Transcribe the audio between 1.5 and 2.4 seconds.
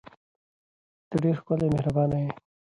او مهربانه یې.